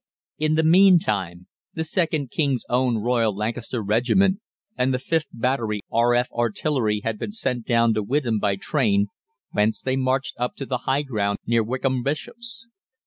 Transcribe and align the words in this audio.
In 0.39 0.55
the 0.55 0.63
meantime, 0.63 1.45
the 1.75 1.83
2nd 1.83 2.31
King's 2.31 2.63
Own 2.69 2.97
Royal 2.97 3.35
Lancaster 3.35 3.83
Regiment 3.83 4.39
and 4.75 4.91
the 4.91 4.97
5th 4.97 5.27
Battery 5.31 5.81
R.F. 5.91 6.27
Artillery 6.31 7.01
had 7.03 7.19
been 7.19 7.31
sent 7.33 7.67
down 7.67 7.93
to 7.93 8.01
Witham 8.01 8.39
by 8.39 8.55
train, 8.55 9.09
whence 9.51 9.79
they 9.83 9.97
marched 9.97 10.33
up 10.39 10.55
to 10.55 10.65
the 10.65 10.79
high 10.89 11.03
ground 11.03 11.37
near 11.45 11.61
Wickham 11.61 12.01
Bishops. 12.01 12.67